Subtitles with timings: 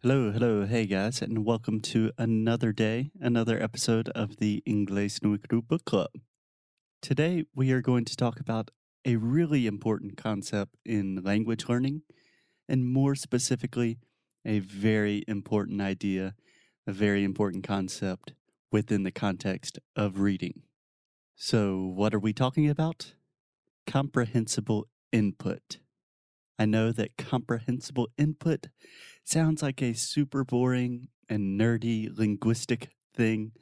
[0.00, 5.60] Hello, hello, hey guys, and welcome to another day, another episode of the Inglés no
[5.60, 6.10] Book Club.
[7.02, 8.70] Today, we are going to talk about
[9.04, 12.02] a really important concept in language learning,
[12.68, 13.98] and more specifically,
[14.44, 16.36] a very important idea,
[16.86, 18.34] a very important concept
[18.70, 20.62] within the context of reading.
[21.34, 23.14] So, what are we talking about?
[23.84, 25.78] Comprehensible input.
[26.58, 28.66] I know that comprehensible input
[29.24, 33.52] sounds like a super boring and nerdy linguistic thing,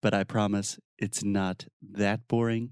[0.00, 2.70] but I promise it's not that boring.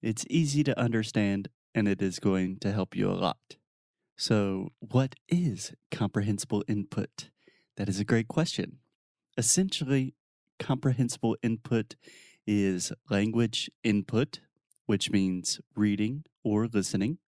[0.00, 3.56] It's easy to understand and it is going to help you a lot.
[4.16, 7.30] So, what is comprehensible input?
[7.76, 8.78] That is a great question.
[9.36, 10.14] Essentially,
[10.58, 11.96] comprehensible input
[12.46, 14.40] is language input,
[14.86, 17.18] which means reading or listening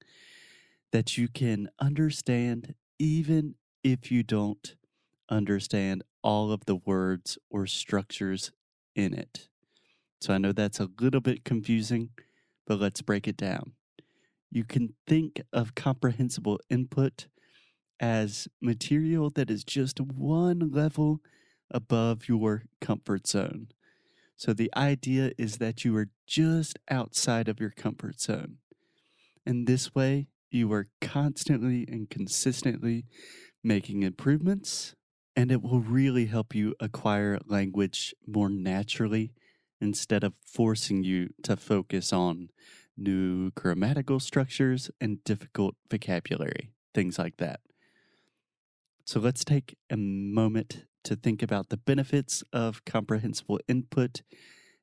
[0.95, 4.77] that you can understand even if you don't
[5.29, 8.53] understand all of the words or structures
[8.95, 9.48] in it.
[10.20, 12.11] So I know that's a little bit confusing,
[12.64, 13.73] but let's break it down.
[14.53, 17.27] You can think of comprehensible input
[17.98, 21.19] as material that is just one level
[21.73, 23.67] above your comfort zone.
[24.36, 28.58] So the idea is that you are just outside of your comfort zone.
[29.45, 33.05] And this way, you are constantly and consistently
[33.62, 34.94] making improvements,
[35.34, 39.33] and it will really help you acquire language more naturally
[39.80, 42.48] instead of forcing you to focus on
[42.96, 47.61] new grammatical structures and difficult vocabulary, things like that.
[49.05, 54.22] So let's take a moment to think about the benefits of comprehensible input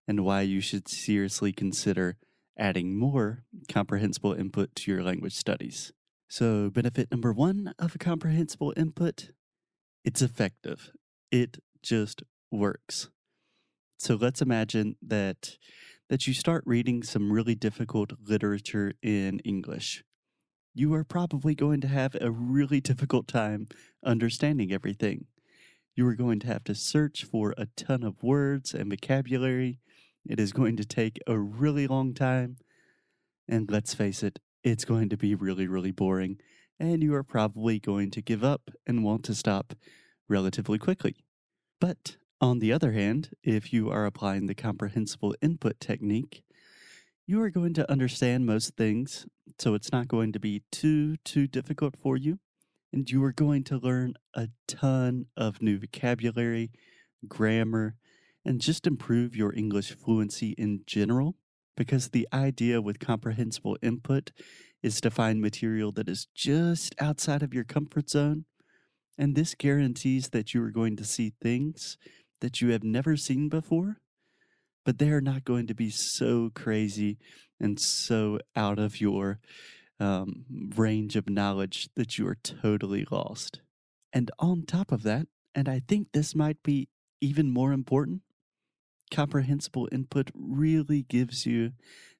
[0.07, 2.17] and why you should seriously consider
[2.57, 5.91] adding more comprehensible input to your language studies.
[6.29, 9.31] So, benefit number one of a comprehensible input
[10.03, 10.91] it's effective,
[11.31, 13.09] it just works.
[13.97, 15.57] So, let's imagine that.
[16.09, 20.03] That you start reading some really difficult literature in English.
[20.73, 23.69] You are probably going to have a really difficult time
[24.05, 25.27] understanding everything.
[25.95, 29.79] You are going to have to search for a ton of words and vocabulary
[30.25, 32.57] it is going to take a really long time.
[33.47, 36.37] And let's face it, it's going to be really, really boring.
[36.79, 39.73] And you are probably going to give up and want to stop
[40.27, 41.15] relatively quickly.
[41.79, 46.43] But on the other hand, if you are applying the comprehensible input technique,
[47.27, 49.25] you are going to understand most things,
[49.59, 52.39] so it's not going to be too, too difficult for you.
[52.91, 56.71] And you are going to learn a ton of new vocabulary,
[57.27, 57.95] grammar,
[58.45, 61.35] and just improve your English fluency in general.
[61.77, 64.31] Because the idea with comprehensible input
[64.83, 68.45] is to find material that is just outside of your comfort zone.
[69.17, 71.97] And this guarantees that you are going to see things
[72.41, 73.97] that you have never seen before,
[74.83, 77.17] but they are not going to be so crazy
[77.59, 79.39] and so out of your
[79.99, 83.61] um, range of knowledge that you are totally lost.
[84.11, 86.89] And on top of that, and I think this might be
[87.21, 88.21] even more important,
[89.11, 91.73] comprehensible input really gives you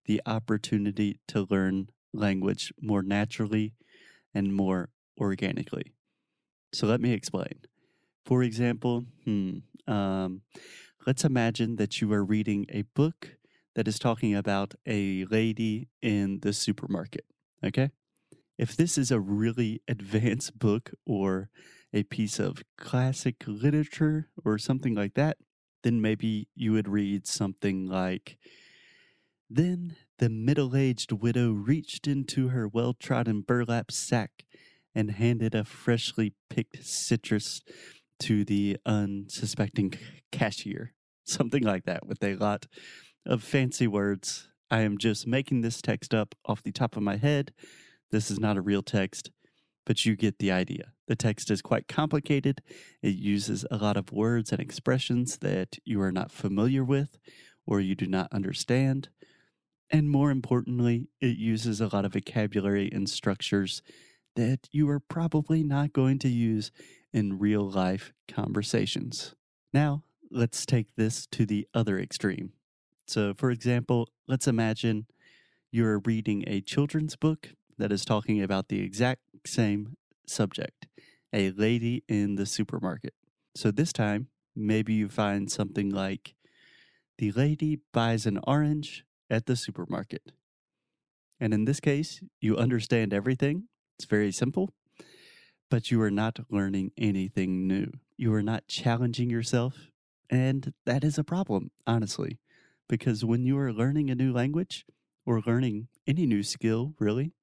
[0.06, 3.74] the opportunity to learn language more naturally
[4.34, 5.94] and more organically.
[6.74, 7.62] So let me explain.
[8.26, 10.42] For example, hmm, um,
[11.08, 13.38] let's imagine that you are reading a book
[13.76, 17.26] that is talking about a lady in the supermarket.
[17.64, 17.92] Okay?
[18.58, 21.50] If this is a really advanced book or
[21.94, 25.38] a piece of classic literature or something like that,
[25.84, 28.38] then maybe you would read something like
[29.50, 34.46] Then the middle aged widow reached into her well trodden burlap sack
[34.96, 37.62] and handed a freshly picked citrus
[38.20, 39.94] to the unsuspecting
[40.32, 40.94] cashier.
[41.26, 42.68] Something like that, with a lot
[43.26, 44.48] of fancy words.
[44.70, 47.54] I am just making this text up off the top of my head.
[48.12, 49.32] This is not a real text
[49.86, 50.94] but you get the idea.
[51.08, 52.62] The text is quite complicated.
[53.02, 57.18] It uses a lot of words and expressions that you are not familiar with
[57.66, 59.10] or you do not understand.
[59.90, 63.82] And more importantly, it uses a lot of vocabulary and structures
[64.36, 66.72] that you are probably not going to use
[67.12, 69.36] in real life conversations.
[69.74, 72.54] Now, let's take this to the other extreme.
[73.06, 75.08] So, for example, let's imagine
[75.72, 79.98] you're reading a children's book that is talking about the exact same
[80.28, 80.88] subject
[81.34, 83.14] a lady in the supermarket.
[83.56, 86.36] So this time, maybe you find something like
[87.18, 90.34] the lady buys an orange at the supermarket.
[91.40, 93.68] And in this case, you understand everything.
[93.98, 94.74] It's very simple.
[95.70, 97.92] but you are not learning anything new.
[98.18, 99.92] You are not challenging yourself.
[100.30, 102.40] And that is a problem, honestly,
[102.88, 104.86] because when you are learning a new language
[105.26, 107.34] or learning any new skill, really,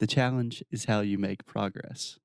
[0.00, 2.18] the challenge is how you make progress.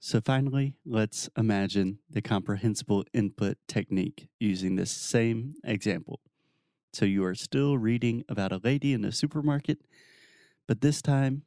[0.00, 6.20] So, finally, let's imagine the comprehensible input technique using this same example.
[6.92, 9.80] So, you are still reading about a lady in a supermarket,
[10.66, 11.44] but this time,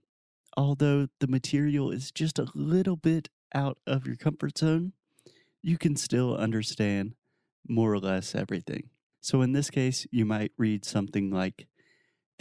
[0.57, 4.93] although the material is just a little bit out of your comfort zone,
[5.63, 7.15] you can still understand
[7.67, 8.89] more or less everything.
[9.21, 11.67] So, in this case, you might read something like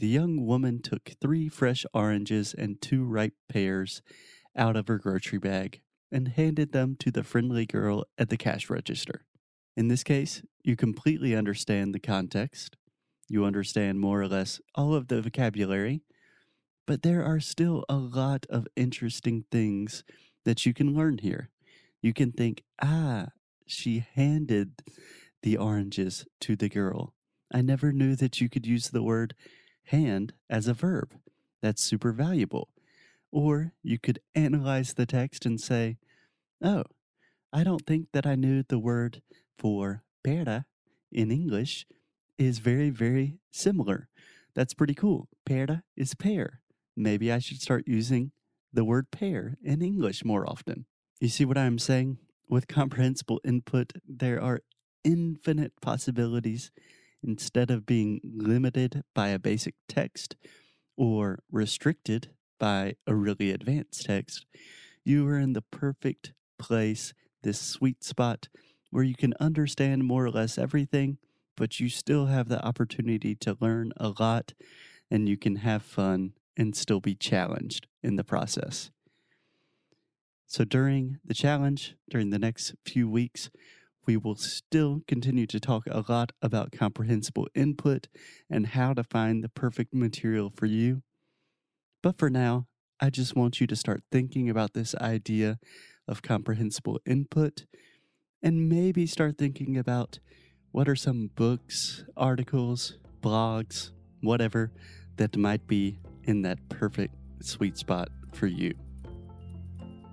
[0.00, 4.00] The young woman took three fresh oranges and two ripe pears
[4.56, 8.70] out of her grocery bag and handed them to the friendly girl at the cash
[8.70, 9.26] register.
[9.76, 12.78] In this case, you completely understand the context.
[13.28, 16.00] You understand more or less all of the vocabulary,
[16.86, 20.02] but there are still a lot of interesting things
[20.46, 21.50] that you can learn here.
[22.00, 23.26] You can think, ah,
[23.66, 24.82] she handed
[25.42, 27.12] the oranges to the girl.
[27.52, 29.34] I never knew that you could use the word
[29.90, 31.14] hand as a verb.
[31.62, 32.68] That's super valuable.
[33.30, 35.98] Or you could analyze the text and say,
[36.62, 36.84] oh,
[37.52, 39.22] I don't think that I knew the word
[39.58, 40.66] for pera
[41.12, 41.86] in English
[42.38, 44.08] is very, very similar.
[44.54, 45.28] That's pretty cool.
[45.44, 46.60] Pera is pear.
[46.96, 48.32] Maybe I should start using
[48.72, 50.86] the word pear in English more often.
[51.20, 52.18] You see what I'm saying?
[52.48, 54.60] With comprehensible input, there are
[55.04, 56.70] infinite possibilities
[57.22, 60.36] instead of being limited by a basic text
[60.96, 64.46] or restricted by a really advanced text.
[65.04, 68.48] You are in the perfect place, this sweet spot
[68.90, 71.18] where you can understand more or less everything,
[71.56, 74.52] but you still have the opportunity to learn a lot
[75.10, 78.90] and you can have fun and still be challenged in the process.
[80.46, 83.50] So, during the challenge, during the next few weeks,
[84.10, 88.08] we will still continue to talk a lot about comprehensible input
[88.50, 91.00] and how to find the perfect material for you.
[92.02, 92.66] But for now,
[92.98, 95.60] I just want you to start thinking about this idea
[96.08, 97.66] of comprehensible input
[98.42, 100.18] and maybe start thinking about
[100.72, 103.92] what are some books, articles, blogs,
[104.22, 104.72] whatever
[105.18, 108.74] that might be in that perfect sweet spot for you.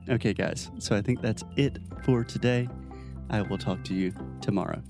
[0.08, 2.70] Okay, guys, so I think that's it for today.
[3.30, 4.82] I will talk to you tomorrow.